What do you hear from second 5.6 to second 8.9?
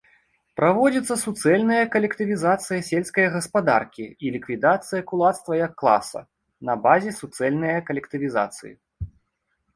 як класа, на базе суцэльнае калектывізацыі.